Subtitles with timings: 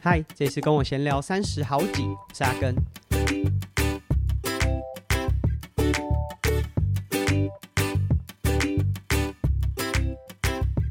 [0.00, 2.72] 嗨，这次跟我闲聊三十好几，是阿耕。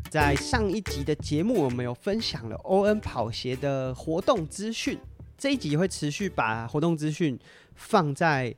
[0.09, 4.99] 在上一集的节目，我们有分享了 ON 跑鞋的活动资讯。
[5.37, 7.39] 这一集会持续把活动资讯
[7.75, 8.53] 放在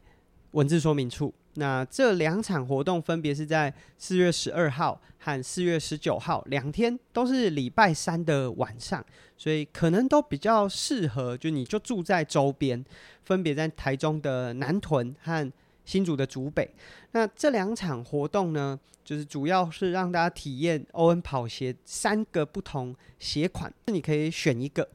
[0.52, 1.32] 文字说明处。
[1.56, 9.04] 那这两场活动分别是在四月十二号和四月十九号，两天都是礼拜三的晚上，
[9.36, 12.84] 所以可能都比较适合，就你就住在周边，
[13.24, 15.52] 分别在台中的南屯和
[15.84, 16.70] 新竹的竹北。
[17.12, 24.88] 那这两场活动呢，就是主要是让大家体验 ON 跑鞋三个不同鞋款，那你可以选一个。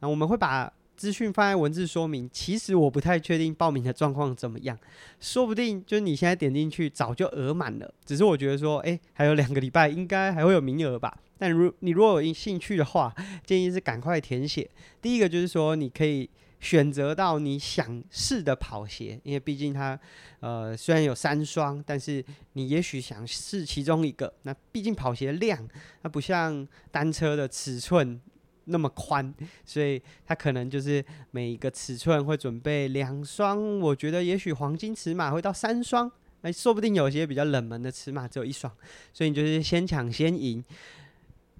[0.00, 4.76] 那我们会把资讯放在文字说明，其实我不太确定报名的状况怎么样，
[5.20, 7.94] 说不定就是你现在点进去早就额满了。
[8.04, 11.16] 只是我觉得说，哎，还有两个礼拜，应该还会有名额吧。
[11.38, 13.14] 但如你如果有兴趣的话，
[13.46, 14.68] 建议是赶快填写。
[15.00, 16.28] 第一个就是说，你可以
[16.58, 19.96] 选择到你想试的跑鞋，因为毕竟它
[20.40, 24.34] 呃虽然有三双，但是你也许想试其中一个。
[24.42, 25.68] 那毕竟跑鞋量，
[26.02, 28.20] 它不像单车的尺寸。
[28.68, 36.10] 那么宽，所以它可能就是每一个尺寸会准备两双，我觉得也许黄金尺码会到三双，
[36.42, 38.72] 那，说不定有些比较冷门的尺码只有一双，
[39.12, 40.64] 所以你就是先抢先赢。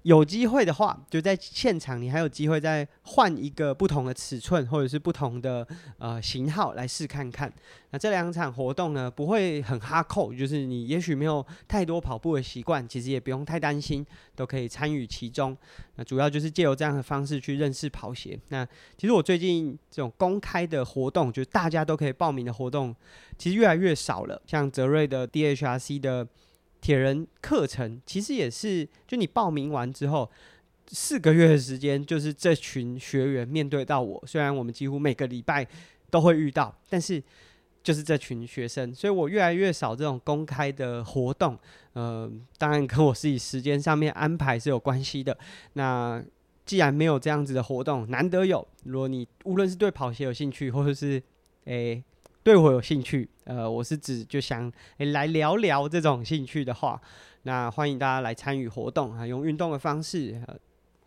[0.03, 7.51] 有机会的话，就在现场，你还有机会再换一个不同的尺寸，或者是不同的呃型号来试看看。
[7.91, 15.57] 那这两场活动呢，不会很哈扣，就是你也许没有太多跑步的习惯，其实也不用太担心，都可以参与其中。
[15.95, 18.39] 那主要就是借由这样的方式去认识跑鞋。
[18.49, 18.65] 那
[18.97, 22.95] 其实我最近这种公开的活动，就是大家都可以报名的活动，
[23.37, 24.41] 其实越来越少了。
[24.45, 26.27] 像泽瑞的 DHRC 的。
[26.81, 30.29] 铁人课程其实也是，就你报名完之后，
[30.87, 34.23] 四个月的时间，就是这群学员面对到我。
[34.25, 35.67] 虽然我们几乎每个礼拜
[36.09, 37.21] 都会遇到，但是
[37.83, 41.57] 就是这群学生，所以我越来越少这种公开的活动。
[41.93, 45.37] 呃，当然跟我自己时间上面安排是有关系的。
[45.73, 46.23] 那
[46.65, 51.21] 既然没有这样子的活动，难得有，如果你无论是对跑鞋有兴趣，或者是
[51.65, 52.03] 诶。
[52.49, 56.99] 对我有兴趣，呃，我是指就想诶来聊聊这种兴趣的话，
[57.43, 60.57] 那欢迎大家来参与活动啊，用运动的方式，呃，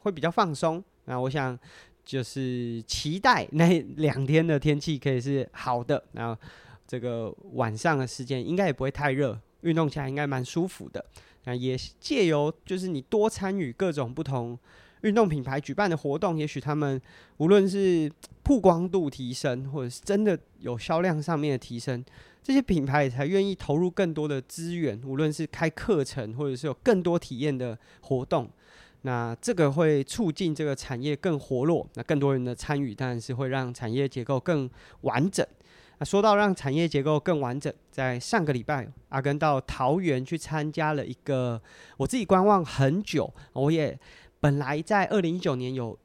[0.03, 0.80] 会比较放松。
[1.06, 1.58] 那我想
[2.04, 6.41] 就是期待那两天的天气可以是好的，然后
[6.86, 11.04] 这个晚上的时间应该也不会太热，运动起来应该蛮舒服的。
[11.42, 14.56] 那也借由就是你多参与各种不同。
[15.03, 17.01] 运动品牌举办的活动，也许他们
[17.37, 18.11] 无论是
[18.43, 22.05] 曝光度提升，或者是真的有销量上面的提升，
[22.43, 28.49] 这些品牌才愿意投入更多的资源，无论是开课程，或者是有更多体验的活动。
[29.03, 34.71] 那这个会促进这个产业更活络，那更多人的参与，当然是会让产业结构更
[35.01, 35.45] 完整。
[35.99, 41.61] 那说到让产业结构更完整，在上个礼拜，阿根到桃园去参加了一个
[41.97, 43.99] 我自己观望很久，我也。
[44.42, 45.97] 本来在二零一九年有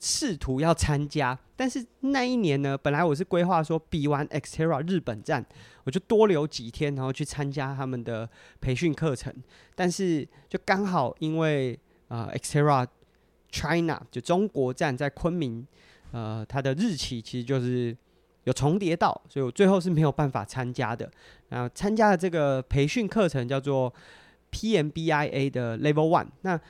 [0.00, 5.46] 试图要参加，但是那一年呢，本来我是规划说比完 Xterra 日本站，
[5.84, 8.28] 我就多留几天，然后去参加他们的
[8.60, 9.32] 培训课程。
[9.76, 12.84] 但是就刚好因为呃 Xterra
[13.52, 15.64] China 就中国站在昆明，
[16.10, 17.96] 呃，它的日期其实就是
[18.42, 21.08] 有重叠到，所以我最后是没有办法参加的。
[21.50, 23.94] 然后参加的这个培训课程叫做
[24.50, 26.60] PMBIA 的 Level One，那。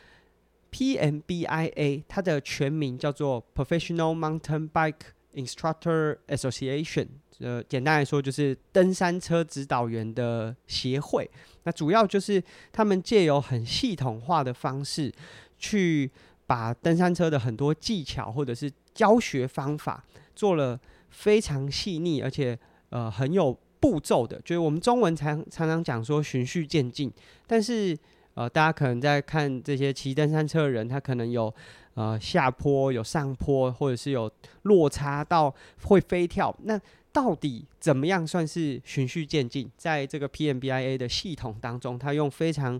[0.77, 7.07] PMBIA 它的全名叫做 Professional Mountain Bike Instructor Association，
[7.39, 11.31] 呃，简单来说就是登山车指导员的协会。
[11.63, 12.43] 那主要就是
[12.73, 15.11] 他们借由很系统化的方式，
[15.59, 16.11] 去
[16.47, 20.05] 把登山车的很多技巧或者是教学方法
[20.35, 22.59] 做了非常细腻，而且
[22.91, 24.39] 呃很有步骤的。
[24.43, 27.11] 就是我们中文常常常讲说循序渐进，
[27.47, 27.97] 但是。
[28.36, 31.53] 呃，大家可能在看这些骑登山车的人，他可能有
[31.94, 34.30] 呃下坡、有上坡，或者是有
[34.65, 35.53] 落差到
[35.84, 36.54] 会飞跳。
[36.65, 36.78] 那
[37.10, 39.71] 到底怎么样算是循序渐进？
[39.78, 42.78] 在这个 PMBIA 的系统当中，他用非常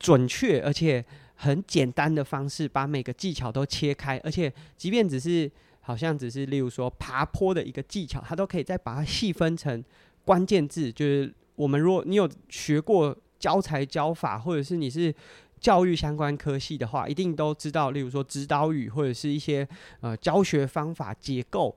[0.00, 1.04] 准确而且
[1.36, 5.48] 很简单的方式，把每个技巧都切开，而且即便只是
[5.82, 9.84] 好像只是例如说爬坡的一个技巧，他都可以再把它细分成
[10.24, 10.90] 关键字。
[10.90, 13.16] 就是我们如果你有学过。
[13.44, 15.14] 教材教法，或者是你是
[15.60, 17.90] 教育相关科系的话，一定都知道。
[17.90, 19.68] 例如说指导语，或者是一些
[20.00, 21.76] 呃教学方法结构。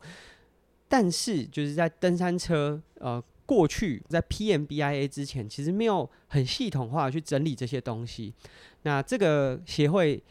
[0.88, 8.34] 但是就是在登山车呃过去在 PMBIA 之前，其实没有很系统化去整理这些东西。
[8.84, 10.24] 那这个协会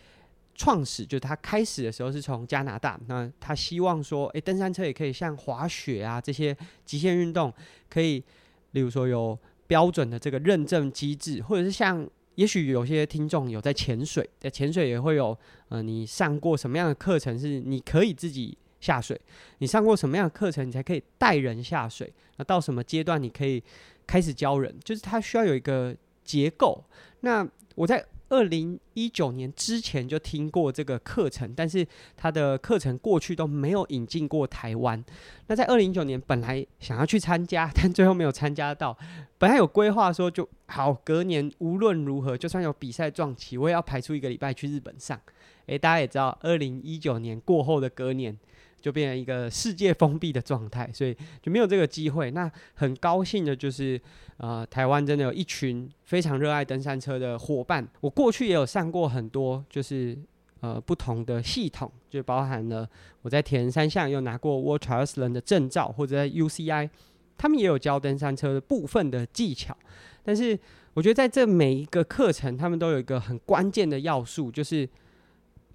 [0.55, 6.57] 创始，就是他开始的时候是从加拿大，那他希望说，诶、登山车也可以像滑雪啊这些
[6.87, 7.53] 极限运动，
[7.91, 8.25] 可以，
[8.71, 15.37] 例如说有标准的这个认证机制，或者是像，也许有些听众有在潜水，在潜水也会有，
[15.69, 19.21] 呃，你上过什么样的课程是你可以自己下水？
[19.59, 22.13] 你上过什么样的课程，你才可以带人下水？
[22.37, 23.63] 那到什么阶段你可以
[24.07, 24.75] 开始教人？
[24.85, 26.85] 就是它需要有一个结构。
[27.21, 28.05] 那我在。
[28.29, 31.87] 二零一九年之前就听过这个课程，但是
[32.17, 35.01] 他的课程过去都没有引进过台湾。
[35.47, 38.99] 那在二零一九年本来想要去参加，但最后没有参加到。
[39.39, 45.21] 本来有规划说就好，隔年无论如何，就算有比赛撞期，我也要排出一个礼拜去日本上。
[45.67, 48.37] 诶，大家也知道，二零一九年过后的隔年。
[48.79, 52.31] 就变成一个世界封闭的状态，所以就没有这个机会。
[52.31, 54.01] 那很高兴的就是，
[54.37, 57.85] 呃，台湾真的有一群非常热爱登山车的伙伴。
[58.01, 60.17] 我过去也有上过很多，就是
[60.61, 62.89] 呃不同的系统，就包含了
[63.23, 66.89] 我在铁人三项又拿过 World Triathlon 的证照，或者在 UCI，
[67.37, 69.77] 他们也有教登山车的部分的技巧。
[70.23, 70.59] 但是
[70.95, 74.89] 我觉得在这每一个课程，他们都有一个很关键的要素，就是。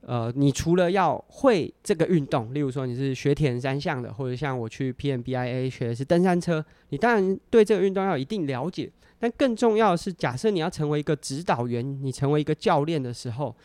[0.04, 8.92] 呃，你除了要会这个运动，例如说你是学铁人三项的，或者像我去 PMBIA 学的是登山车，你当然对这个运动要有一定了解。
[9.20, 13.56] 但更重要的是，假设你要成为一个指导员，你成为一个教练的时候，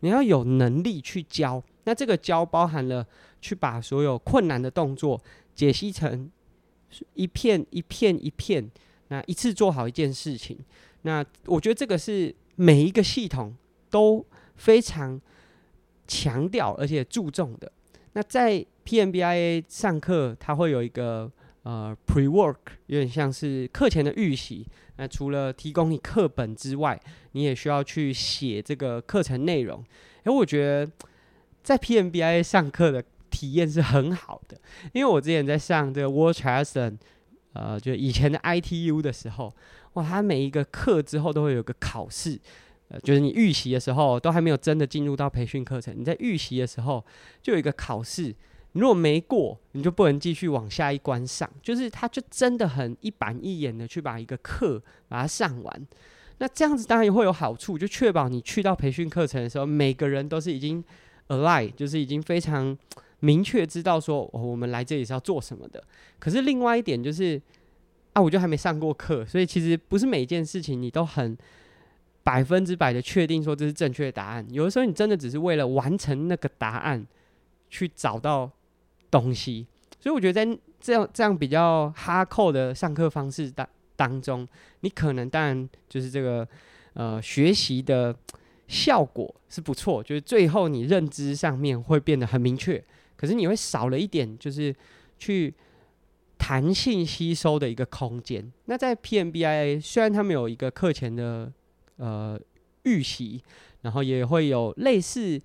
[0.00, 1.62] 你要有能力去教。
[1.84, 3.06] 那这个教包含了
[3.42, 5.20] 去把所有困难的动作
[5.54, 6.30] 解析成
[7.14, 8.70] 一片一片一片，
[9.08, 10.58] 那一次做好一件事情。
[11.02, 13.56] 那我觉得这个是每一个系统
[13.90, 14.24] 都
[14.56, 15.20] 非常。
[16.04, 17.72] 强调而且注重的，
[18.12, 21.30] 那在 PMBIA 上课，它会有一个
[21.62, 22.56] 呃 pre-work，
[22.86, 24.66] 有点像是课前的预习。
[24.96, 27.00] 那除了提供你课本之外，
[27.30, 29.82] 你也需要去写这个课程内容。
[30.24, 30.90] 哎，我觉得
[31.62, 34.60] 在 PMBIA 上课的体验是很好的，
[34.92, 36.98] 因为我之前在上这个 World Triathlon，
[37.54, 39.52] 呃，就以前的 ITU 的时候，
[39.94, 42.38] 哇，它每一个课之后都会有个考试。
[42.88, 47.02] 呃就是你预习的时候都还没有真的进入到培训课程，你在预习的时候
[47.40, 48.24] 就有一个考试，
[48.72, 51.50] 你如果没过，你就不能继续往下一关上。
[51.62, 55.86] 就是他就真的很一板一眼的去把一个课把它上完。
[56.36, 60.84] 那这样子当然也会有好处，就确保你去到培训课程的时候，每个人都是已经
[61.28, 62.76] alive，就是已经非常
[63.22, 65.82] 明确知道说，哦，我们来这里是要做什么的。
[66.18, 67.40] 可是另外一点就是
[68.12, 71.36] 啊，我就还没上过课，所以其实不是每一件事情你都很。
[72.24, 77.04] 百分之百的确定说这是正确的答案，有的时候你真的只是为了完成那个答案
[77.68, 78.48] 去找到
[79.10, 79.66] 东西，
[79.98, 84.46] 所以我觉得在这样这样比较哈扣的上课方式当当中，
[84.82, 86.46] 你可能当然就是这个
[86.94, 88.14] 呃学习的
[88.68, 92.80] 效果是不错，就是最后你认知上面会变得很明确，
[93.22, 94.74] 可是你会少了一点就是
[95.16, 95.54] 去
[96.36, 98.52] 弹性吸收的一个空间。
[98.64, 101.52] 那在 PMBIA 虽然他们有一个课前的
[101.98, 102.36] 呃，
[102.82, 103.40] 预习，
[103.82, 105.40] 然后也会有类似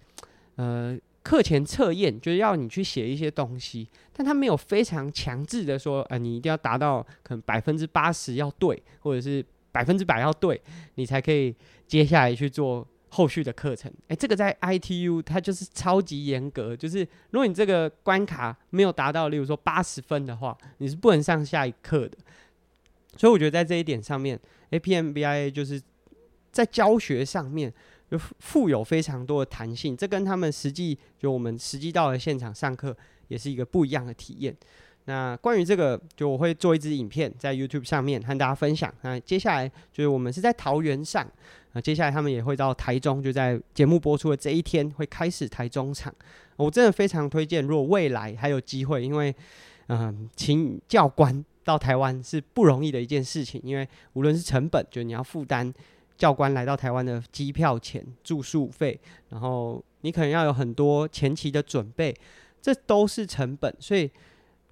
[0.56, 10.59] 呃课前测验，就是要你去写一些东西，但他没有非常强制的说，呃，你一定要达到可能百分之八十要对，或者是百分之百要对，
[10.95, 13.92] 你才可以接下来去做后续的课程。
[14.07, 16.99] 哎，这个在 ITU 它就是超级严格，就是
[17.31, 22.18] 如果你这个关卡没有达到，例如说八十分的话，你是不能上下一课的。
[23.16, 24.40] 所以我觉得在这一点上面
[24.71, 25.81] ，APMBIA 就是。
[26.49, 27.71] 在教学上面
[28.09, 32.95] 就富有非常多的弹性，这跟他们实际就我们实际到了现场上课
[33.28, 34.56] 也是一个不一样的体验。
[35.06, 38.92] 那关于这个，就我会做一支影片在 YouTube 上面和大家分享。
[39.02, 41.30] 那接下来就是我们是在桃园上，
[41.77, 46.11] 那接下来他们也会到台中，就在节目播出的这一天会开始台中场。
[46.55, 49.35] 我真的非常推荐，如果未来还有机会，因为
[49.89, 55.71] 嗯、请教官到台湾是不容易的一件事情，因为无论是成本，就你要负担。
[56.17, 62.11] 教官来到台湾的机票钱、住宿费，然后你可能要有很多前期的准备，
[62.59, 64.09] 这都是成本，所以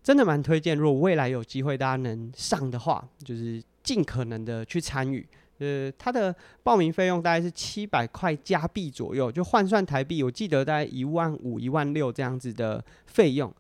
[0.02, 0.76] 真的蛮推荐。
[0.76, 5.24] 如果未来有机会大家能上的话，就是尽可能的去参与。
[5.60, 13.54] 呃，它的报名费用大概是七百块加币左右，就换算台币，我记得大概一万五、一万六这样子的费用。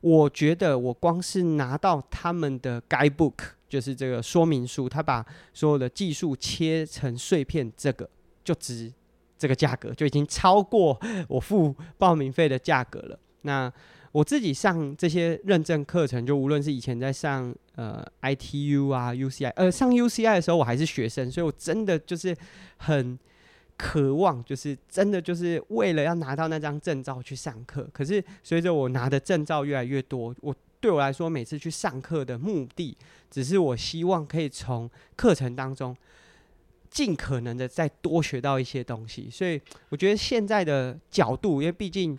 [0.00, 3.32] 我觉得我光是拿到他们的 guidebook，
[3.66, 8.06] 就是这个说明书，他把所有的技术切成碎片，这个
[8.44, 8.92] 就值
[9.38, 13.18] 这个价格，就已经超过我付报名费的价格了。
[13.42, 13.72] 那
[14.14, 22.32] 我自己上这些认证课程，就无论是以前在上呃 ITU 啊 UCI，呃上 UCI 的时候我还是学生，所以我真的就是
[22.76, 23.18] 很
[23.76, 27.88] 渴望，就是真的就是为了要拿到那张证照去上课。
[27.92, 32.96] 可是随着我拿的证照越来越多，我对我来说，每次去上课的目的，
[33.28, 35.96] 只是我希望可以从课程当中
[36.88, 39.28] 尽可能的再多学到一些东西。
[39.28, 42.16] 所以我觉得现在的角度，因为毕竟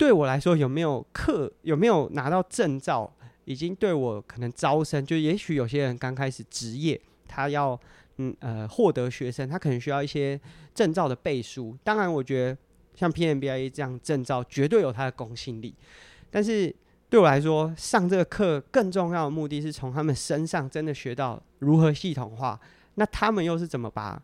[0.00, 3.12] 对我来说，有没有课，有没有拿到证照，
[3.44, 7.78] 已经对我可能招生，就也许有些人刚开始职业，他要。
[8.22, 10.38] 嗯呃，获得学生他可能需要一些
[10.74, 11.74] 证照的背书。
[11.82, 12.58] 当然，我觉得
[12.94, 15.74] 像 PMBA 这样证照绝对有它的公信力。
[16.30, 16.74] 但是
[17.08, 22.60] 对我来说，上这个课更重要的目的是从他们身上真的学到如何系统化。
[22.96, 24.22] 那他们又是怎么把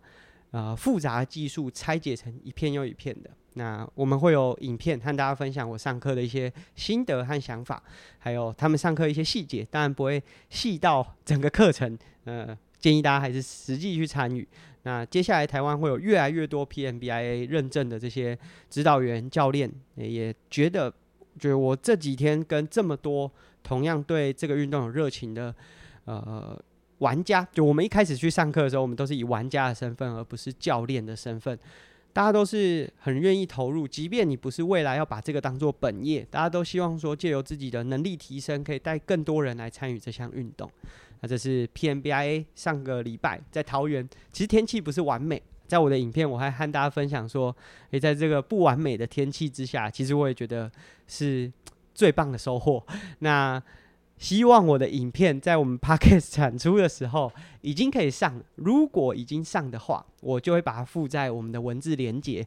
[0.51, 3.31] 呃复杂的技术拆解成一片又一片的？
[3.57, 7.83] 那我们会有影片和大家分享我上课的一些心得和想法，
[8.19, 9.67] 还有他们上课一些细节。
[9.71, 12.57] 当然不会细到整个课程，呃。
[12.79, 14.47] 建议大家还是实际去参与。
[14.83, 20.93] 那接下来台湾会有越来越多 PMBIA 认证的这些指导员、教练，也觉得，
[21.39, 23.33] 觉得我这几天跟这么多
[23.63, 25.53] 同样对这个运动有热情的
[26.05, 26.57] 呃
[26.99, 31.59] 玩家，就我们一开始去上课的时候，我们都是以玩家的身份，而不是教练的身份。
[32.17, 40.67] 大家都是很愿意投入，即便你不是未来要把这个当做本业，大家都希望说借由自己的能力提升，可以带更多人来参与这项运动。
[41.21, 47.55] 那这是 PMBIA 上个礼拜在桃园，其实天气不是完美，在我的影片我还和大家分享说，
[47.91, 50.73] 诶，在这个不完美的天气之下，其实我也觉得
[51.07, 51.53] 是
[51.95, 52.83] 最棒的收获。
[53.19, 53.63] 那
[54.19, 57.31] 希望我的影片在我们 Podcast 产出的时候
[57.61, 62.47] 已经可以上，如果已经上的话，我就会把它附在我们的文字连结。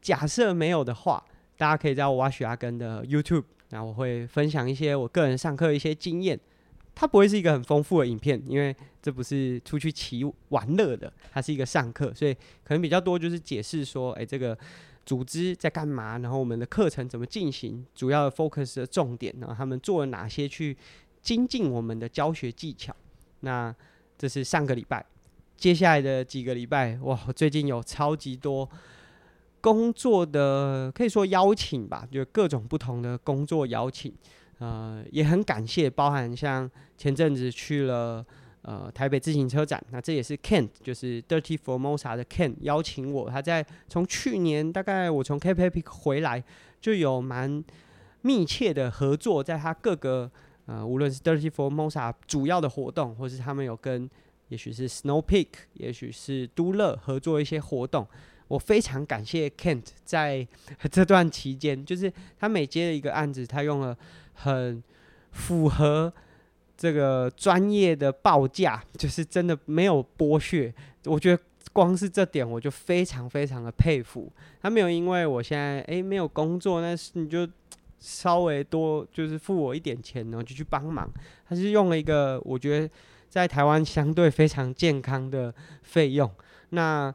[0.00, 1.24] 假设没有的话，
[1.56, 6.38] 大家可以在我挖许阿根的 YouTube，那我会分享一些我个人上课的一些经验。
[6.94, 12.34] 它不会是一个很丰富的影片，因为这不是出去骑玩乐的，它是一个上课，所以
[12.64, 14.58] 可能比较多就是解释说，诶，这个
[15.08, 20.76] 组织在干嘛，然后我们的课程怎么进行，主要的 focus 的重点，然后他们做了哪些去
[21.22, 22.94] 精进我们的教学技巧。
[23.40, 23.74] 那
[24.18, 25.02] 这是上个礼拜，
[25.56, 28.68] 接下来的几个礼拜，哇，最近有超级多
[29.62, 34.12] 工作的，可以说邀请吧，就各种不同的工作邀请。
[34.58, 38.22] 呃，也很感谢，包含像前阵子去了
[38.68, 46.44] 呃台北自行车展，那这也是 Kent，就是 Dirty Formosa 的 Kent 邀请我，他在从去年大概我从 Cape Epic 回来，
[46.78, 47.64] 就有蛮
[48.20, 50.30] 密切的合作，在他各个
[50.66, 54.06] 呃无论是 Dirty Formosa 主要的活动，或是他们有跟
[54.48, 58.06] 也许是 Snow Peak，也许是都乐合作一些活动。
[58.48, 60.46] 我非常感谢 Kent 在
[60.90, 63.96] 这段期间，就是他每接了一个案子，他用了
[64.34, 64.82] 很
[65.32, 66.12] 符合
[66.78, 70.72] 这个专业的报价， 就是真的没有剥削。
[71.04, 71.42] 我觉得
[71.72, 74.32] 光是这点，我就非常非常的佩服。
[74.62, 77.46] 他没有因为我现在诶没有工作，那是你就
[77.98, 81.10] 稍微多就是付我一点钱，然后就去帮忙。
[81.48, 82.88] 他是用了一个我觉得
[83.28, 86.30] 在台湾相对非常健康的费用。
[86.70, 87.12] 那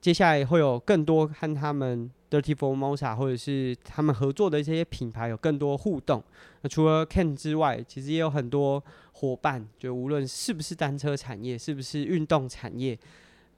[0.00, 6.20] 接下来会有更多和他们 Dirty Formosa 或者是他们合作的一些品牌有更多互动。
[6.62, 12.98] 那除了 Ken 之外，其实也有很多伙伴，就无论是不是单车产业，是不是运动产业，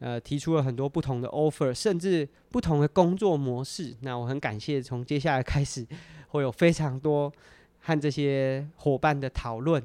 [0.01, 3.97] 呃，提出了很多不同的 offer，甚至不同的工作模式。
[4.01, 5.87] 那我很感谢，从接下来开始
[6.29, 7.33] 会有非常多
[7.81, 9.83] 和这些伙伴的讨论。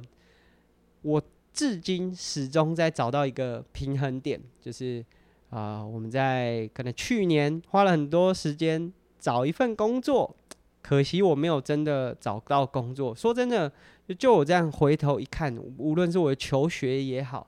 [1.04, 1.22] 我
[1.54, 5.06] 至今始终在找到一个平衡点，就是。
[5.52, 10.34] 啊、我们在可能去年花了很多时间找一份工作，
[10.82, 13.14] 可惜我没有真的找到工作。
[13.14, 13.70] 说真的，
[14.08, 17.46] 就就我这样回头一看，无论是我的求学也好，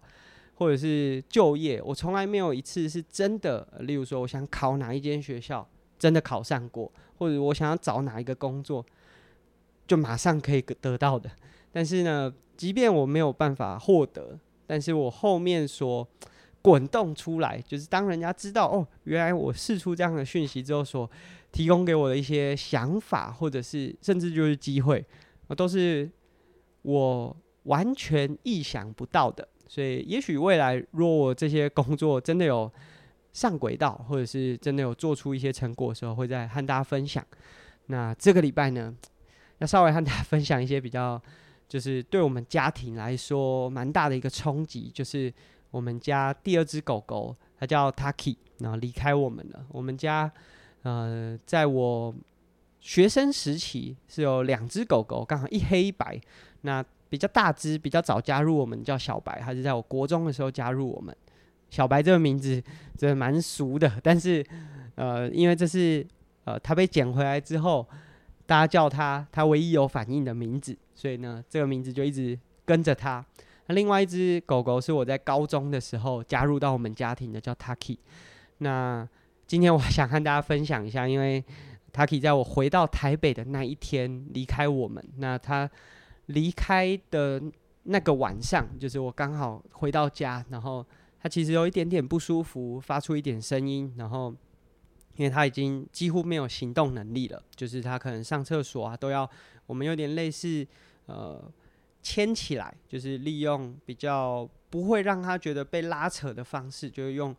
[0.56, 3.66] 或者是就业，我从来没有一次是真的。
[3.80, 5.66] 例如说，我想考哪一间学校，
[5.98, 8.86] 真的考上过，或者我想要找哪一个工作，
[9.88, 11.32] 就马上可以得到的。
[11.72, 16.06] 但是呢，即便我没有办法获得，但是我后面说。
[16.64, 21.08] 滚动出来，就是当人家知道哦，原来我试出这样的讯息之后，所
[21.52, 25.06] 提供给我的一些想法，或者是甚至就是机会，
[25.58, 26.10] 都是
[26.84, 29.46] 我完全意想不到的。
[29.68, 32.72] 所以，也许未来若我这些工作真的有
[33.34, 37.22] 上轨道，或者是真的有做出一些成果的时候，会再和大家分享。
[37.88, 38.96] 那这个礼拜呢，
[39.58, 41.22] 要稍微和大家分享一些比较，
[41.68, 45.34] 就是对我们家庭来说蛮大的一个冲击，就是。
[45.74, 49.66] 我们家第二只狗狗，它叫 Taki，然后离开我们了。
[49.70, 50.32] 我们家，
[50.84, 52.14] 呃，在我
[52.80, 56.22] 学生时期是有两只狗狗，刚好一黑一白。
[56.62, 61.16] 那比较大只、比较早加入我们叫小白，它是在我国中的时候加入我们。
[61.72, 62.62] 小白这个名字
[62.96, 64.46] 真的蛮俗的，但是
[64.94, 66.06] 呃，因为这是
[66.44, 67.90] 呃它被捡回来之后，
[68.46, 73.26] 大家叫它，它唯一有反应的名字，所以呢，这个名字就一直跟着它。
[73.68, 77.98] 那另外一只狗狗是我在高中的时候加入到我们家庭的，叫 Taki。
[78.58, 79.08] 那
[79.48, 81.42] 今天我想和大家分享一下，因为
[81.94, 85.02] Taki 在我回到台北的那一天离开我们。
[85.18, 85.70] 那他
[86.26, 87.42] 离开的
[87.84, 90.86] 那个晚上，就是我刚好回到家，然后
[91.22, 94.34] 他其实有一点点不舒服，发出一点声音，然后
[95.16, 99.30] 因为他已经几乎没有行动能力了，就是他可能上厕所啊都要
[99.66, 100.68] 我们有点类似
[101.06, 101.50] 呃。
[102.04, 107.34] 牵起来，就是利用比较不会让他觉得被拉扯的方式，就是用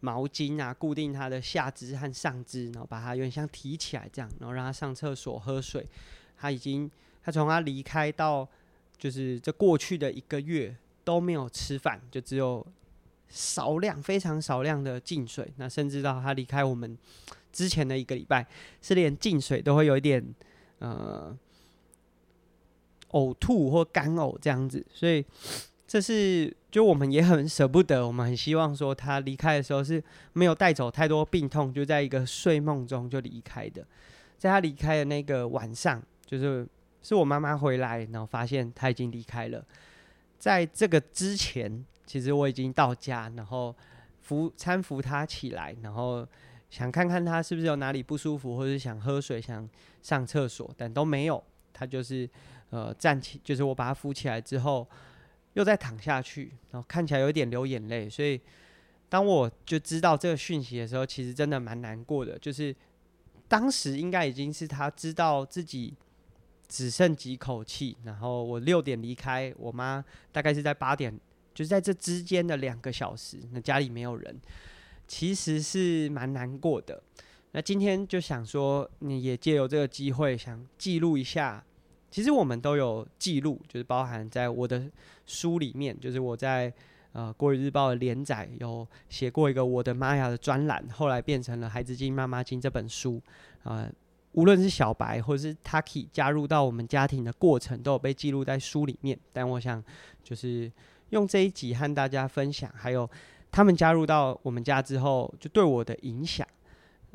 [0.00, 5.86] 毛巾啊固定他的下肢和上肢，然后把他有点像提起来这样，然后让他上厕所喝水。
[6.36, 6.90] 他已经，
[7.22, 8.46] 他从他离开到
[8.98, 12.64] 就是这过去的一个月都没有吃饭，就只有
[13.28, 15.50] 少量非常少量的进水。
[15.56, 16.96] 那甚至到他离开我们
[17.50, 18.46] 之前的一个礼拜，
[18.82, 20.22] 是连进水都会有一点
[20.80, 21.34] 呃。
[23.10, 25.24] 呕吐或干呕这样子，所以
[25.86, 30.02] 这是就我们也很舍不得，我们很希望说他离开的时候是
[30.32, 33.84] 没有带走太多病痛，就在一个睡梦中就离开的。
[34.38, 36.64] 在他离开的那个晚上，就是
[37.02, 39.64] 是我妈妈回来，然后发现他已经离开了。
[40.38, 43.74] 在这个之前，其实我已经到家，然后
[44.20, 46.24] 扶搀扶他起来，然后
[46.70, 49.68] 想看看他是不是有哪里不舒服，或者是想喝水、想
[50.00, 51.42] 上厕所，但都没有。
[51.72, 52.30] 他就是。
[52.70, 54.88] 呃，站起就是我把他扶起来之后，
[55.54, 58.08] 又再躺下去，然后看起来有点流眼泪。
[58.08, 58.40] 所以，
[59.08, 62.38] 当我就知道这个讯息的时候，其实真的蛮难过的。
[62.38, 62.74] 就是
[63.48, 65.92] 当时应该已经是他知道自己
[66.68, 71.12] 只剩几口气，然后我六点离开，我妈大概是在八点，
[71.52, 74.40] 就是在这之间的两个小时，那家里没有人，
[75.08, 77.02] 其实是蛮难过的。
[77.50, 81.64] 那今天就想说，你也借由这个机会，想记录一下。
[82.10, 84.90] 其实我们都有记录，就是包含在我的
[85.26, 86.72] 书里面，就是我在
[87.12, 93.22] 呃《国语日报》的连载有写过一个我的妈呀的专栏，后来变成了《孩子经妈妈经》这本书。
[93.62, 93.88] 呃，
[94.32, 99.16] 无论是小白或者是 Taki 加入到我们家庭的过程，都有被记录在书里面。
[99.32, 99.82] 但我想
[100.24, 100.70] 就是
[101.10, 103.08] 用这一集和大家分享，还有
[103.52, 106.44] 他们加入到我们家之后，就对我的影响，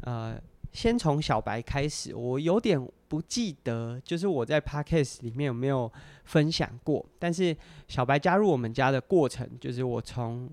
[0.03, 0.39] 呃。
[0.75, 5.89] 先从小白开始，我有点不记得，就是我在 Podcast 里面有没有
[6.25, 7.03] 分享过。
[7.17, 7.55] 但是
[7.87, 10.49] 小白加入我们家的过程，就是我从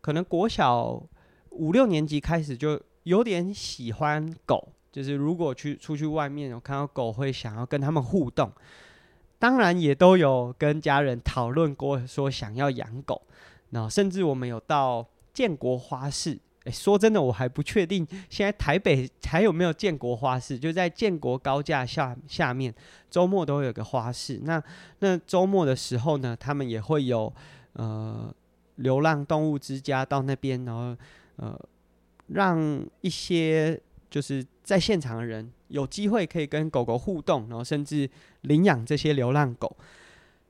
[0.00, 1.00] 可能国小
[1.50, 8.50] 五六年级开始就有点喜欢狗，就是如果去出去外面有看到狗，会想要跟他们互动。
[9.38, 13.20] 当然也都有跟家人讨论过，说想要养狗。
[13.70, 16.38] 然后甚至我们有到建国花市。
[16.70, 22.74] 说真的，我还不确定现在台北还有没有建国花市，就在建国高架下下面，
[23.10, 24.40] 周末都有个花市。
[24.42, 24.62] 那
[24.98, 27.32] 那周末的时候呢，他们也会有
[27.74, 28.34] 呃
[28.76, 30.96] 流浪动物之家到那边，然后
[31.36, 31.58] 呃
[32.28, 38.08] 让一些就是在现场的人有机会可以跟狗狗互动，然后甚至
[38.42, 39.76] 领养这些流浪狗。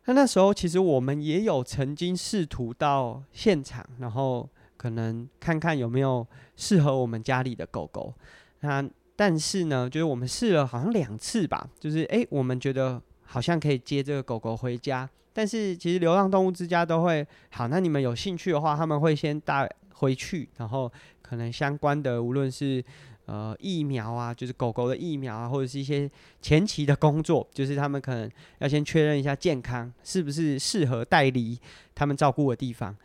[0.04, 4.48] 那那时候其实我们也有曾经试图到现场，然后。
[4.78, 8.14] 可能看看有没有适合我们家里的狗狗，
[8.60, 8.82] 那
[9.16, 22.80] 但是呢，就是我们试了好像两次吧，就是诶，我们觉得好像可以接这个狗狗回家，但是其实流浪动物之家都会好，那你们有兴趣的话，他们会先带回去，然后可能相关的无论是
[23.26, 26.08] 呃疫苗啊，就是狗狗的疫苗啊，或者是一些
[26.40, 31.58] 前期的工作，就是他们可能要先确认一下健康是不是适合带离
[31.96, 32.96] 他们照顾的地方，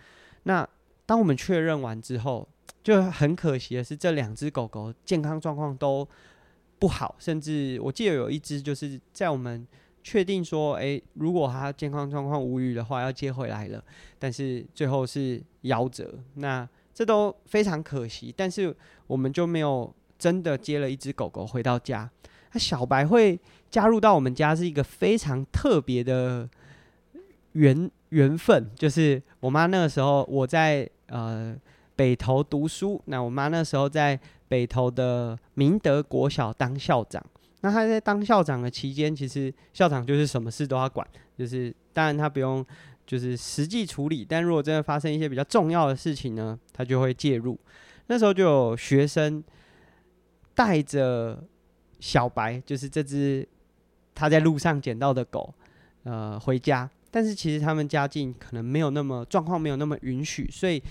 [0.43, 0.69] 那。
[1.13, 2.47] 当我们确认完之后，
[2.82, 6.08] 就很可惜的是，这两只狗狗健康状况都
[6.80, 9.63] 不好，甚至我记得有一只就是在我们
[10.02, 13.84] 确定说，诶，如果它健康状况无虞的话，要接回来了，
[14.17, 18.34] 但是最后是夭折，那这都非常可惜。
[18.36, 22.10] 但是我们就没有真的接了一只狗狗回到家。
[22.54, 26.49] 那小白会加入到我们家是一个非常特别的
[27.52, 30.89] 缘缘分，就是我妈那个时候我在。
[31.13, 31.56] 呃，
[31.95, 37.23] 北投读书，那我妈那时候在北投的明德国小当校长。
[37.62, 42.65] 那她在当校长的期间，其实校长就是什么事都要管，就是当然他不用
[43.06, 47.56] 就是实际处理，但如果真的发生一些比较重要的事情呢，他就会介入。
[48.08, 49.43] 那时候就有学生
[50.56, 51.43] 带着
[51.99, 53.47] 小白，就是这只
[54.15, 55.54] 他在路上捡到的狗，
[56.06, 56.89] 呃，回家。
[57.15, 60.82] 但是其实他们家境可能没有那么状况，没有那么允许，所以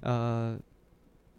[0.00, 0.58] 呃，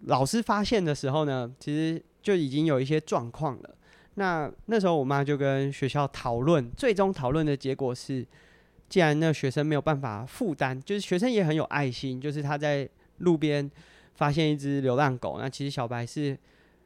[0.05, 3.75] 老师发现的时候呢，其实就已经有一些状况了。
[4.13, 8.25] 那那时候我妈就跟学校讨论，最终讨论的结果是，
[8.87, 13.69] 既然那学生没有办法负担，就是学生也很有爱心，就是他在路边
[14.15, 16.37] 发现一只流浪狗，那其实小白是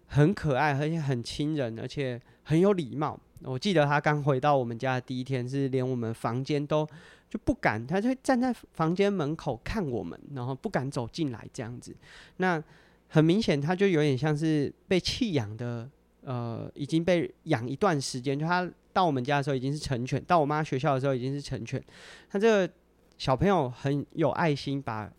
[0.07, 3.19] 很可爱，而且很亲人，而且很有礼貌。
[3.43, 6.87] 我记得他刚回到我们家的第一天，是连我们房间都
[7.29, 11.95] 就不敢，他就站在房间门口看我们，然后不敢走进来这样子。
[12.37, 12.61] 那
[13.09, 15.89] 很明显，他就有点像是被弃养的，
[16.21, 18.37] 呃，已经被养一段时间。
[18.37, 21.83] 就他到我们家的时候已经是成犬，到我妈学校的时候已经是成犬。
[22.29, 22.73] 他这个
[23.17, 25.11] 小朋友很有爱心，把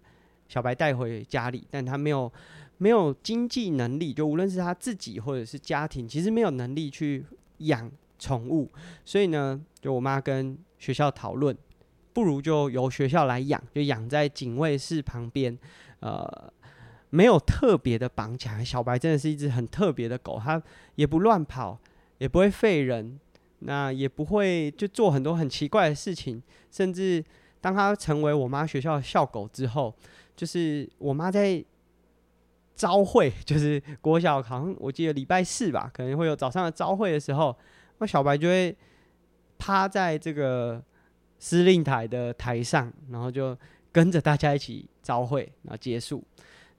[0.48, 2.32] 小白带回家里，但他没有
[2.78, 7.24] 没有经济能力，就无论是他自己或者是家庭，其实没有能力去
[7.58, 7.90] 养。
[8.20, 8.68] 宠物，
[9.04, 11.56] 所以呢，就我妈跟学校讨论，
[12.18, 15.56] 不如就由学校来养，就养在警卫室旁边，
[16.00, 16.52] 呃，
[17.10, 18.64] 没有特别的绑起来。
[18.64, 20.60] 小白真的是一只很特别的狗，它
[20.96, 21.78] 也不乱跑，
[22.18, 23.20] 也不会吠人，
[23.60, 26.42] 那也不会就做很多很奇怪的事情。
[26.72, 27.24] 甚至
[27.60, 29.94] 当它成为我妈学校的校狗之后，
[30.34, 31.64] 就是我妈在
[32.74, 37.56] 朝会，就是国小好像我记得礼拜四吧，可能会有早上的朝会的时候。
[37.98, 38.76] 那小白就会
[39.56, 40.82] 趴在这个
[41.38, 43.56] 司令台的台上，然后就
[43.92, 46.22] 跟着大家一起朝会，然后结束。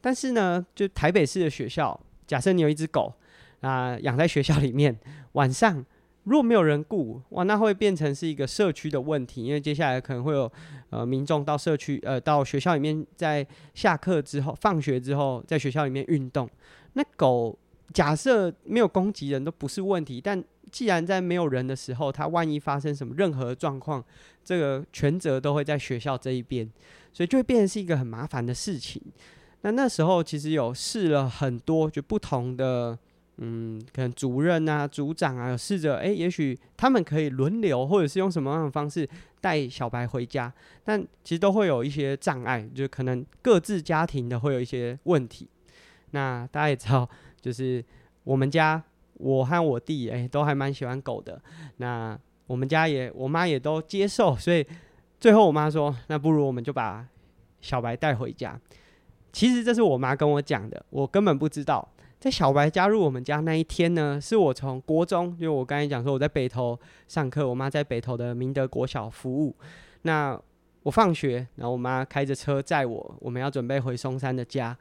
[0.02, 3.14] 但是呢，就台北市的学校，假设你有一只狗
[3.62, 4.98] 啊，养在学校里面，
[5.34, 5.86] 晚上
[6.24, 10.52] 如果没有人顾，哇，那会变成是一个社区的问题，因为接下来可能会有
[10.90, 16.50] 呃民众到社区呃到学校里面，在下课之后、放学之后，在学校里面运动。
[16.94, 17.58] 那狗
[17.94, 24.04] 假设没有攻击人都不是问题，但既然在没有人的时候，他万一发生什么任何状况，
[24.44, 26.70] 这个全责都会在学校这一边，
[27.12, 29.02] 所以就会变成是一个很麻烦的事情。
[29.62, 32.98] 那那时候其实有试了很多，就不同的，
[33.38, 39.08] 嗯，可能主任啊、组长啊，有试着，诶，也许他们可以轮流，或者是用什么样的方式
[39.42, 40.54] 带小白回家，
[40.84, 45.50] 但其实都会有一些障碍，就可能各自家庭的会有一些问题。
[46.12, 47.10] 那大家也知道，
[47.42, 47.84] 就是
[48.24, 48.84] 我们家。
[49.20, 51.40] 我和我弟诶、都还蛮喜欢狗的。
[51.78, 54.66] 那我们家也，我妈也都接受，所以
[55.20, 57.06] 最后我妈说：“那不如我们就把
[57.62, 58.60] 小白带回家。”
[59.32, 61.88] 其实这是我妈跟我讲的，我根本不知道。
[62.20, 66.78] 在小白加入我们家那一天呢，是我从国中，因为我刚才讲说我在北投
[67.08, 69.56] 上课，我妈在北投的明德国小服务。
[70.02, 70.38] 那
[70.84, 74.76] 我放学，然后我妈开着车载我，我们要准备回松山的家。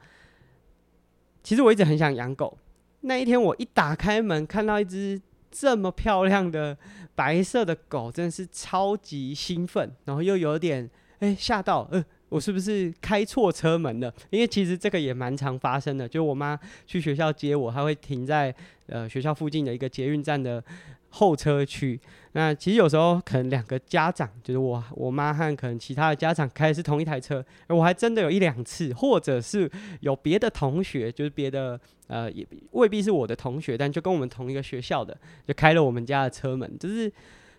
[1.43, 2.57] 其实我一直很想养狗。
[3.01, 6.77] 那一天，我一打开门，看到一只这么漂亮的
[7.15, 14.13] 白色的狗，真的是超级兴奋，然后又有点哎吓到，呃，我是不是开错车门了？
[14.29, 18.53] 因为其实这个也蛮常发生的，就我妈去学校接我，她会停在
[18.87, 20.63] 呃学校附近的一个捷运站的。
[21.11, 21.99] 候车区，
[22.33, 29.67] 那其实有时候可能两个家长，就是我我妈和可能其他的家长开的是同一台车，我还真的有一两次，或者是
[30.01, 37.11] 有别的同学，就是别的呃也未必是我的同学，但就跟我们同一个学校的，就开了我们家的车门，就是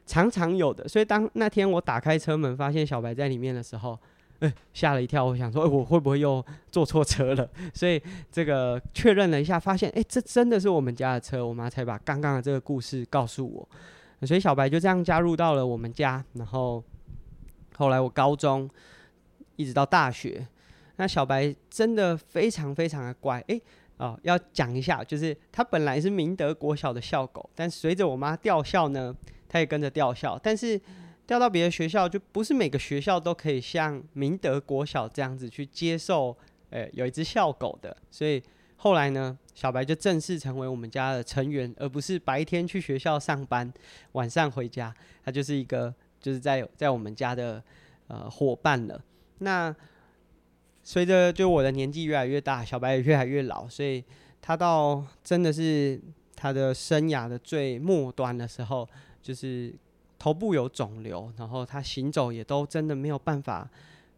[0.07, 0.87] 常常有的。
[0.87, 3.99] 所以当那天我打开车门发现小白在里面的时候，
[4.40, 7.48] 哎，吓了一跳，我想说，哎，我会不会又坐错车了？
[7.74, 11.46] 所以这个确认了一下，发现，哎，这真的是我们家的车。
[11.46, 13.68] 我妈才把刚刚的这个故事告诉我。
[14.26, 16.24] 所以小白就这样加入到了我们家。
[16.33, 16.83] 然后
[17.76, 18.68] 后来我高中
[19.57, 20.46] 一直到大学，
[20.96, 23.44] 那小白真的非常非常的乖。
[23.48, 23.61] 哎，
[23.98, 29.14] 哦，要讲一下，就是他本来是明德国小的校狗，但随着我妈调校呢，
[29.48, 30.81] 他也跟着调校，但是。
[31.31, 36.37] 调到别的学校，就不是每个学校都可以像明德国小这样子去接受，
[36.71, 37.97] 呃、有一只校狗的。
[38.11, 38.43] 所以
[38.75, 43.73] 后来呢，小白就正式成为我们家的成员，而不是白天去学校上班，
[44.11, 44.93] 晚上回家。
[45.25, 47.62] 他就是一个，就是在在我们家的
[48.09, 49.01] 呃伙伴了。
[49.38, 49.73] 那
[50.83, 54.05] 随着就我的年纪越来越大，小白也越来越老，所以
[54.43, 56.01] 他到真的是
[56.35, 58.88] 他的生涯的最末端的时候，
[59.23, 59.73] 就是。
[60.21, 63.67] 头部有肿瘤，然后他行走也都真的没有办法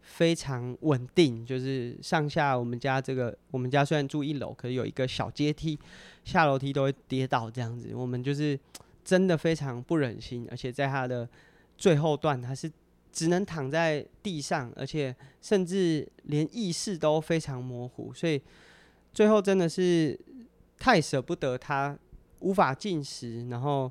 [0.01, 5.79] 非常稳定，就是上下我们家这个，我们家虽然住一楼，可是有一个小阶梯，
[6.25, 7.95] 下楼梯都会跌倒这样子。
[7.95, 8.59] 我们就是
[9.05, 11.29] 真的非常不忍心，而且在他的
[11.79, 12.69] 最后段，他是
[13.13, 18.43] 只能躺在地上，而且甚至连意识都非常模糊，所以
[19.15, 20.19] 最后真的是
[20.81, 21.97] 太舍不得他，
[22.41, 23.89] 无法进食，然后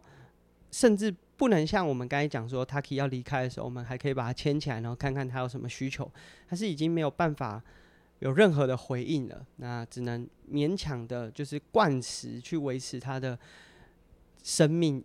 [0.71, 1.15] 甚至。
[1.41, 6.07] 不能像我们刚才讲说，Taki 要离开的时候，我们还可以把它牵起来，然后看看他有什么需求。
[6.47, 7.59] 他是已经没有办法
[8.19, 13.35] 有任何的回应了，那只能勉强的，就是灌食去维持它的
[14.43, 15.03] 生命，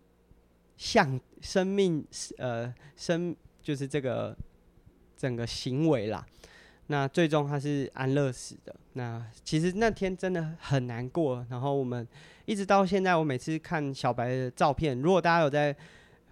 [0.77, 4.37] 像生命呃生就是这个
[5.17, 6.27] 整个行为啦。
[6.89, 8.77] 那最终他是安乐死的。
[8.93, 11.47] 那其实那天真的很难过。
[11.49, 12.07] 然后我们
[12.45, 15.75] 一直到现在，我每次看小白的照片，如果大家有在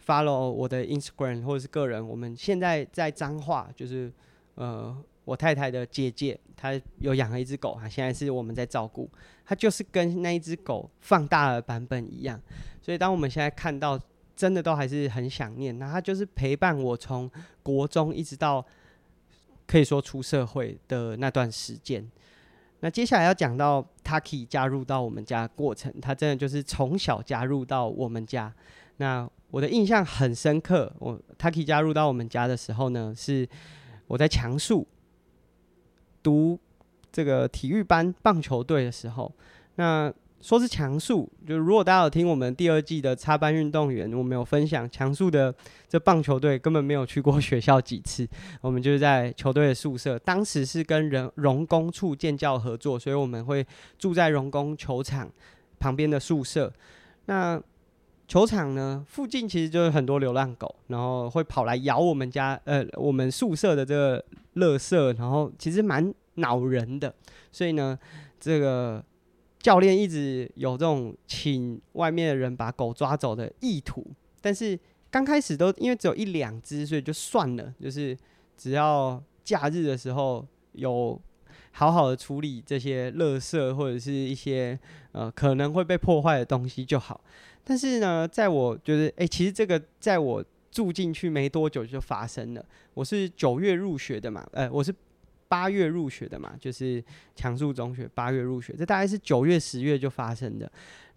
[0.07, 4.13] follow 我的 Instagram 或者是个人，我们现在在彰化，就是
[4.55, 9.11] 呃我太太的姐姐，她有养了一只狗，她现在是我们在照顾，
[9.45, 12.41] 她就是跟那一只狗放大了版本一样。
[12.83, 13.99] 所以当我们现在看到，
[14.37, 15.79] 真的都还是很想念。
[15.79, 17.31] 那她就是陪伴我从
[17.63, 18.65] 国中一直到。
[19.67, 22.07] 可以说出社会的那段时间，
[22.81, 28.55] 那接下来要讲到 Taki 加入到我们家过程，他真的就是从小加入到我们家。
[28.99, 33.49] 那我的印象很深刻，我 Taki 加入到我们家的时候呢，是
[34.09, 34.85] 我在强恕
[36.25, 36.59] 读
[37.13, 39.33] 这个体育班棒球队的时候，
[39.77, 40.13] 那。
[40.41, 45.55] 说是强恕，就如果大家有听我们第二季的插班运动员，我们有分享强恕的
[45.89, 48.29] 这棒球队根本没有去过学校几次，
[48.61, 53.67] 我们就是在球队的宿舍，当时是跟人荣工处建教合作，所以我们会
[53.99, 55.33] 住在荣工球场
[55.79, 56.71] 旁边的宿舍。
[57.25, 57.59] 那
[58.35, 64.25] 球场呢，附近其实就是很多流浪狗，然后会跑来咬我们家呃我们宿舍的这个
[64.57, 67.15] 垃圾，然后其实蛮恼人的，
[67.53, 67.97] 所以呢
[68.41, 69.05] 这个。
[69.61, 74.05] 教练一直有这种请外面的人把狗抓走的意图，
[74.43, 74.79] 但是
[75.11, 77.73] 刚开始都因为只有一两只，所以就算了。
[77.81, 78.15] 就是
[78.59, 81.19] 只要假日的时候有
[81.71, 84.79] 好好的处理这些垃圾或者是一些
[85.13, 87.19] 呃可能会被破坏的东西就好。
[87.65, 92.65] 但是呢，在我就是哎、其实这个在我住进去没多久就发生了。
[92.93, 94.95] 我是九月入学的嘛，呃，我是。
[95.47, 97.05] 八月入学的嘛，就是
[97.37, 98.11] 强恕中学。
[98.13, 100.69] 八月入学，这大概是九月、十月就发生的。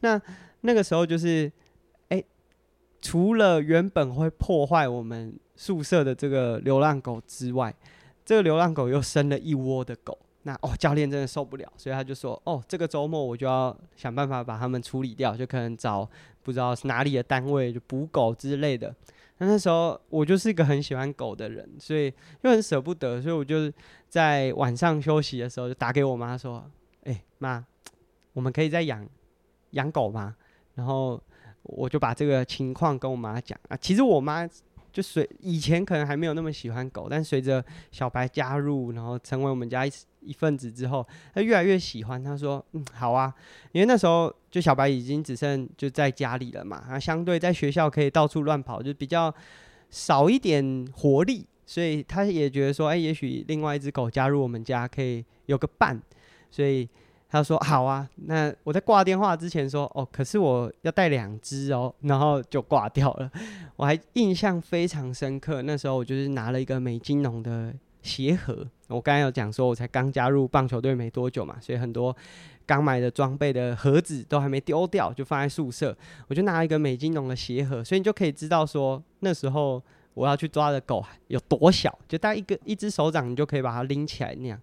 [0.02, 0.22] 那
[0.62, 1.52] 那个时候就是，
[2.10, 2.24] 哎、
[3.02, 7.74] 除了原本会破坏我们宿舍的这个流浪狗之外，
[8.24, 10.16] 这个流浪狗又生了一窝的狗。
[10.44, 16.08] 那哦，教练真的受不了，所以他就说：“哦，这个周末我就要想办法把它们处理掉，就可能找
[16.48, 18.96] 不知道是哪里的单位就捕狗之类的。”
[19.40, 22.12] 那那时候我就是一个很喜欢狗的人，所以
[22.44, 23.70] 又很舍不得，所以我就
[24.08, 26.64] 在晚上休息的时候就打给我妈说
[27.04, 27.64] ：“哎妈，
[28.32, 29.06] 我们可以再养
[29.72, 30.36] 养狗吗？”
[30.76, 31.22] 然后
[31.64, 33.76] 我就把这个情况跟我妈讲啊。
[33.78, 34.48] 其实我妈
[34.92, 39.92] 就随以前可能还没有那么喜欢狗，但随着小白加入，然后成为我们家一
[40.28, 42.22] 一份子之后，他越来越喜欢。
[42.24, 43.34] 他说：“嗯，好啊，
[43.72, 49.32] 因为那时候。”就小白已经只剩就在家里了嘛，他相对在学校可以到处乱跑，就比较
[49.92, 56.02] 少一点活力，所以他也觉得说，哎、也许另外一只狗加入我们家可以有个伴，
[56.50, 56.90] 所以
[57.30, 58.10] 他说好啊。
[58.16, 63.30] 那我在挂电话之前说，哦，可是我要带两只哦，然后就挂掉了。
[63.76, 67.72] 我还印象非常深刻，那时候我就是拿了一个美金龙的
[68.08, 72.16] 鞋盒，我刚才有讲说，我才刚加入棒球队没多久嘛，所以很多。
[72.66, 75.98] 刚买的装备的盒子都还没丢掉，就放在宿舍。
[76.28, 79.82] 我就拿一个美津浓的鞋盒，所以你就可以知道说那时候
[80.14, 84.60] 我要去抓的狗有多小，就大概一个一只手掌，你就可以把它拎起来那样。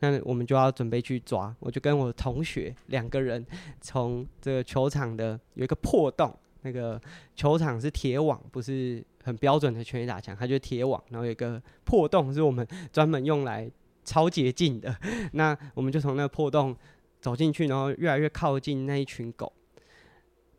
[0.00, 3.42] 那我们就要准备去抓，我就跟我的同学两个人
[3.80, 7.00] 从这个球场的有一个破洞，那个
[7.36, 13.70] 球场是铁网，不是很标准的全垒打墙，它就铁网，然后有一个破洞是我们专门用来
[14.02, 14.94] 超捷径的。
[15.32, 16.76] 那我们就从那个破洞。
[17.18, 19.52] 走进去，然后越来越靠近那一群狗。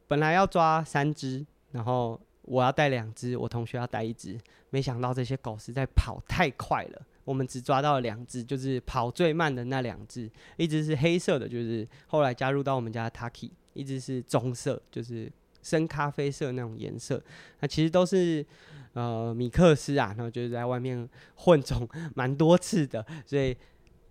[0.06, 4.38] 本来要抓三只，然后我要带两只，我同学要带一只。
[4.70, 10.30] 没想到这些狗实在跑太快了，我们只抓到了两只，就是跑最慢的那两只。
[10.58, 15.32] 一只是黑色的，就是后来加入到我们家的 Taki；一只是棕色，就是
[15.68, 17.22] 深咖啡色那种颜色。
[17.60, 18.46] 那其实都是
[18.94, 23.56] 呃米克斯啊，然后就是在外面混种蛮多次的，所以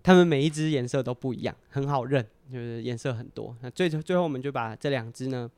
[0.03, 2.27] 它们每一只颜色都不一样，很好认。
[2.49, 5.51] 就是颜色很多，那最最后我们就把这两只呢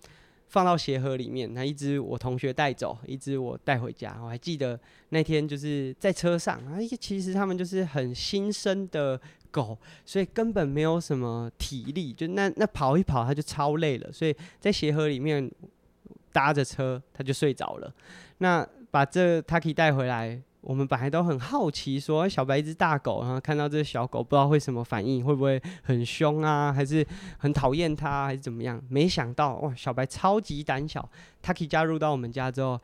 [0.47, 1.53] 放到鞋盒里面。
[1.53, 4.19] 那一只我同学带走，一只我带回家。
[4.23, 4.81] 我还记得
[5.11, 14.11] 那天就是在车上，啊，其实他们就是很新生的狗，所以根本没有什么体力，就那那跑一跑，它就超累了。
[14.11, 15.47] 所以在鞋盒里面
[16.33, 17.93] 搭着车，他就睡着了。
[18.38, 20.43] 那把这 Taki 带回来。
[20.61, 27.07] 我们本来都很好奇，说小白一只大狗，然后看到这小狗，不知道会什么反应，会不会很凶啊，还是
[27.38, 28.83] 很讨厌它，还是怎么样？
[28.91, 31.09] 没想到哇，小白超级胆小
[31.43, 32.79] ，Taki 加入到我们家之后，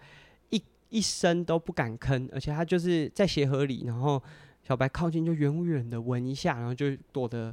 [0.50, 4.22] 一一声都不敢吭，而且它就是在鞋盒里，然后
[4.62, 7.52] 小白靠近就远远的闻一下，然后就躲得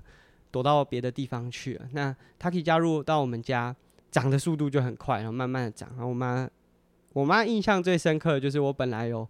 [0.52, 1.86] 躲到别的地方去了。
[1.94, 3.76] 那 Taki 加入到我们家，
[4.12, 5.90] 长的速度就很快，然后慢慢的长。
[5.92, 6.48] 然后我妈，
[7.14, 9.28] 我妈印象最深刻的就是我本来有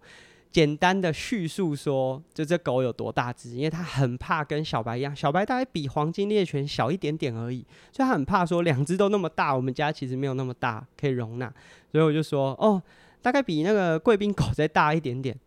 [0.50, 11.46] 简单的叙述说，就这狗有多大只，因为它很怕跟小白一样，小白大概比黄金猎犬小一点点而已，所以它很怕说两只都那么大，我们家其实没有那么大可以容纳，
[11.90, 12.82] 所以我就说哦。
[13.24, 15.38] 大概比那个贵宾狗再大一点点，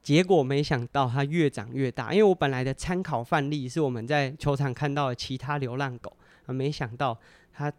[0.00, 2.12] 结果没想到它越长越大。
[2.12, 7.18] 因为我本来的参考范例是我们在球场看到的其他流浪狗，啊，没想到
[7.52, 7.72] 它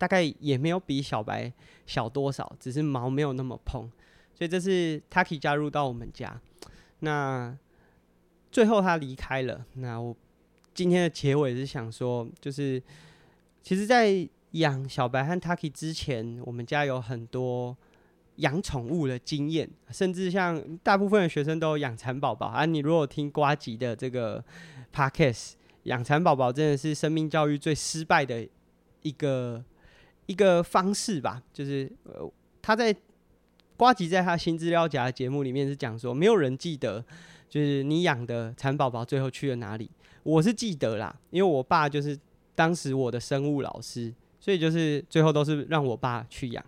[0.00, 1.52] 大概也没有比小白
[1.84, 3.82] 小多少，只是毛没有那么蓬。
[4.34, 6.40] 所以这是 Taki 加入到我们家。
[7.00, 7.54] 那
[8.50, 9.66] 最后他离开了。
[9.74, 10.16] 那我
[10.72, 12.82] 今天的结尾是想说，就是
[13.62, 17.76] 其实，在养小白和 Taki 之前，我们家有很多。
[18.36, 22.64] 养宠物的经验，甚至像大部分的学生都有养蚕宝宝啊。
[22.64, 24.42] 你如果听瓜吉的这个
[24.94, 28.48] podcast，养蚕宝宝真的是生命教育最失败的
[29.02, 29.62] 一个
[30.30, 31.42] 一个方式吧？
[31.52, 32.94] 就是呃，他在
[33.76, 37.04] 瓜吉在他新资料夹的节目里面是讲说，没有人记得
[37.48, 39.90] 就是你养的蚕宝宝最后去了哪里。
[40.22, 42.16] 我是记得啦，因为我爸就是
[42.54, 46.64] 当时我的生物老师，所以就是最后都是让我爸去养。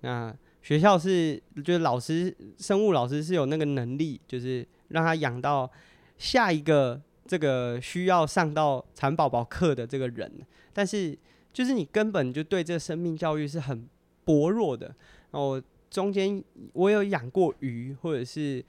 [0.00, 5.70] 那学校是，就是老师，生物老师是有那个能力，就是让他养到
[6.18, 10.32] 下一个这个需要上到蚕宝宝课的这个人。
[10.72, 11.16] 但是，
[11.54, 13.88] 就是你根本就对这生命教育是很
[14.26, 14.88] 薄弱的。
[15.30, 18.62] 然后中间我有养过鱼，或者是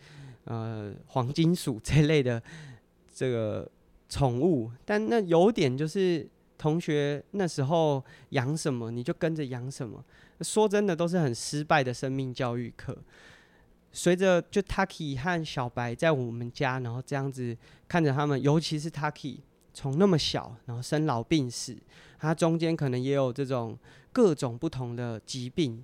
[0.46, 2.42] 呃黄金鼠这类的
[3.14, 3.70] 这个
[4.08, 6.26] 宠物，但那有点就是
[6.58, 10.06] 同学那时候养什么，你就跟着养什么。
[10.42, 12.98] 说真的，都是很失败的生命教育课。
[13.92, 19.38] 随着就 Taki 和小白在我们家，然后这样子看着他们，尤其是 Taki
[19.76, 21.76] 从那么小，然后生老病死，
[22.18, 23.78] 他中间可能也有这种
[24.14, 25.84] 各种不同的疾病，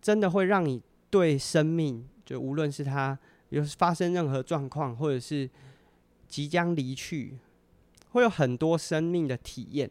[0.00, 3.18] 真的会让你对生命，就无论是他
[3.50, 5.50] 有发生任何状况，或者是
[6.28, 7.36] 即将离去，
[8.12, 9.90] 会有很多生命的体验。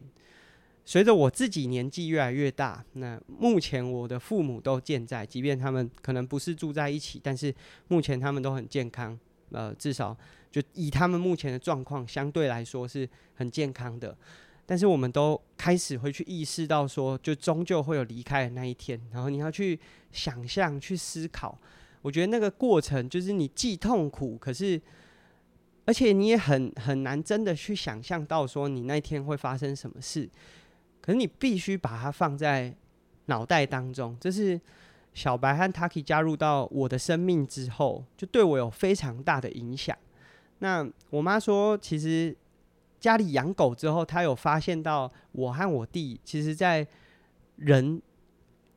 [0.86, 7.54] 随着我自己年纪越来越大，那目前我的父母都健在，即便他们可能不是住在一起，但是
[7.88, 9.18] 目前他们都很健康。
[9.50, 10.16] 呃，至少
[10.54, 14.16] 就以他们目前的状况，相对来说是很健康的。
[14.64, 19.00] 但是我们都开始会去意识到说，就终究会有离开的那一天。
[19.10, 19.76] 然后你要去
[20.12, 21.58] 想象、去思考。
[22.02, 24.80] 我觉得那个过程就是你既痛苦，可是
[25.86, 30.30] 而且你也很很难真的去想象到说你那天会发生什么事。
[31.00, 32.72] 可是你必须把它放在
[33.26, 34.60] 脑袋当中，这是
[35.14, 39.98] 小白和 Taki 加入到我的生命之后，就对我有非常大的影响。
[40.64, 42.34] 那我妈说，其实
[42.98, 46.86] 家里养狗之后，她有发现到我和我弟，其实在
[47.56, 48.00] 人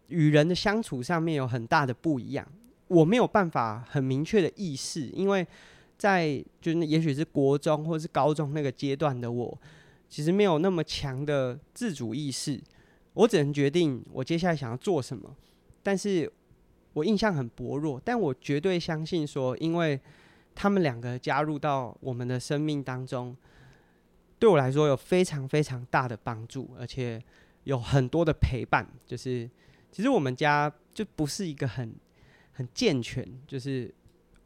[0.09, 2.45] 与人的相处上面有很大的不一样。
[2.89, 5.47] 我没有办法很明确的意识，因为
[5.97, 9.57] 在就是也许是国中或是高中那个阶段的我。
[10.09, 12.61] 其实没有那么强的自主意识，
[13.13, 15.33] 我只能决定我接下来想要做什么。
[15.81, 16.29] 但是
[16.91, 19.97] 我印象很薄弱，但我绝对相信说，因为
[20.57, 23.37] 他们两个加入到我们的生命当中，
[24.39, 27.21] 对我来说有非常非常大的帮助，而且
[27.65, 28.87] 有很多的陪伴。
[29.05, 29.47] 就是
[29.91, 31.93] 其实我们家就不是一个很
[32.53, 33.93] 很健全，就是。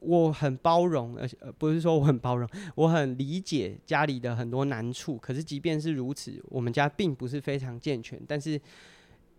[0.03, 5.15] 我很包容，而且呃不是说我很包容，我很理解家里的很多难处。
[5.19, 8.19] 可是即便是如此，我们家并不是非常健全。
[8.27, 8.59] 但是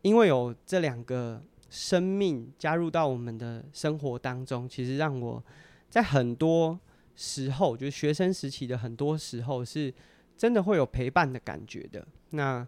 [0.02, 5.42] 因为有这两个生命加入到我们的生活当中，其实让我
[5.92, 6.80] 在很多
[7.14, 9.92] 时候，就是学生时期的很多时候，是
[10.38, 12.02] 真的会有陪伴的感觉的。
[12.30, 12.66] 那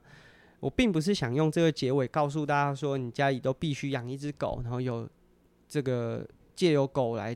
[0.60, 5.08] 我并不是想用这个结尾告诉大家说，你家里都必须养一只狗，然后有
[5.66, 7.34] 这个借由狗来。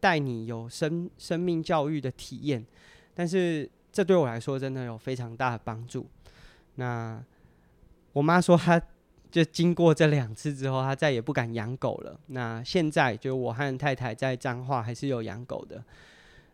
[0.00, 2.64] 带你有生生命教育的体验，
[3.16, 6.06] 但是这对我来说真的有非常大的帮助。
[6.76, 7.20] 那
[8.12, 8.80] 我妈说，她
[9.30, 12.18] 就经过这两次之后，他再也不敢养狗了。
[12.28, 15.82] 那现在就我和太太在彰化还是有养狗的。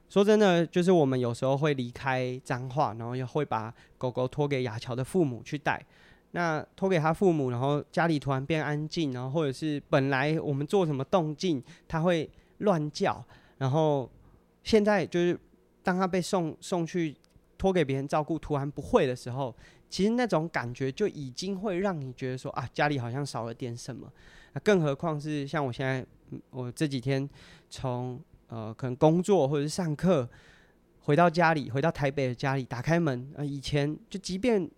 [0.08, 5.84] 说真的，就是我们有时候会离开彰化，然后也会把狗狗托给雅乔的父母去带。
[6.32, 12.30] 那托给他父母，然后家里突然变安静，然后或者是本来我们做什么动静，他会。
[12.58, 13.22] 乱叫，
[13.58, 14.08] 然后
[14.62, 15.36] 现在就是
[15.82, 17.14] 当他被送送去
[17.58, 19.54] 托给别人照顾，突然不会的时候，
[19.88, 24.12] 其实那种感觉就已经会让你觉得说啊，家里好像少了点什么。
[24.52, 26.04] 那更何况是像我现在，
[26.50, 27.28] 我这几天
[27.70, 30.28] 从呃可能工作或者是上课，
[31.00, 34.68] 回到家里，回到台北的家里，打开门，呃，以前就即便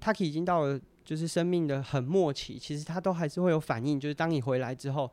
[0.00, 5.10] Taki 已经到了就是生命的很末期，其实他都还是会有反应，就是当你回来之后，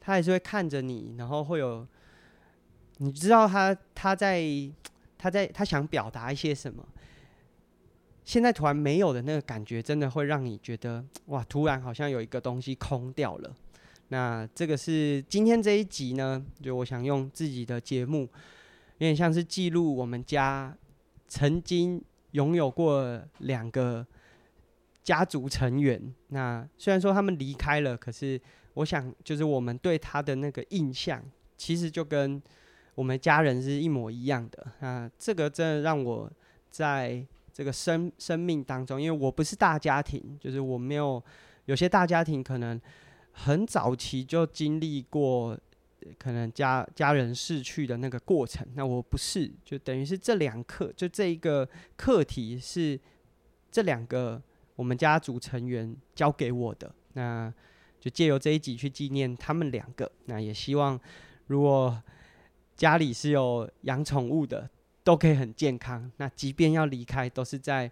[0.00, 1.86] 他还是会看着你，然后会有，
[2.98, 4.42] 你知道他他在
[5.16, 6.86] 他在他想表达一些什么。
[8.28, 13.56] 现在突然没有的那个感觉，真的会让你觉得 哇，突然好像有一个东西空掉了。
[14.08, 18.24] 那这个是今天这一集呢，就我想用自己的节目，
[18.98, 20.76] 有点像是记录我们家
[21.26, 24.06] 曾经拥有过两个
[25.02, 26.14] 家族成员。
[26.26, 28.38] 那虽然说他们离开了，可是
[28.74, 31.24] 我想，就是我们对他的那个印象，
[31.56, 32.42] 其实就跟
[32.94, 34.66] 我们家人是一模一样的。
[34.80, 36.30] 那这个真的让我
[36.70, 37.26] 在。
[37.58, 41.20] 这个生生命当中，因为我不是大家庭，就是我没有
[41.64, 42.80] 有些大家庭可能
[43.32, 45.58] 很早期就经历过，
[46.20, 48.64] 可能家家人逝去的那个过程。
[48.76, 52.96] 那我不是，就等于是这两课，就这一个课题是
[53.72, 54.40] 这两个
[54.76, 56.94] 我们家族成员教给我的。
[57.14, 57.52] 那
[57.98, 60.08] 就借由这一集去纪念他们两个。
[60.26, 60.96] 那也希望
[61.48, 62.00] 如果
[62.76, 64.70] 家里是有养宠物的。
[65.08, 66.12] 都可以很健康。
[66.18, 67.90] 那即便要离开，都是在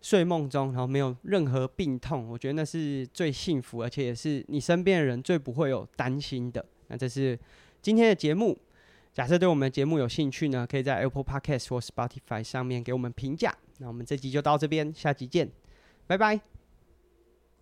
[0.00, 2.26] 睡梦中，然后没有任何病痛。
[2.26, 6.64] 我觉得那是最幸福，而且也是你身边的人最不会有担心的。
[6.88, 7.38] 那这是
[7.82, 8.56] 今天的节目。
[9.12, 13.54] 假设对我们的节目有兴趣呢，可以在 Apple Podcast 或 Spotify 上面给我们评价。
[13.80, 15.46] 那我们这集就到这边，下集见，
[16.06, 16.53] 拜拜。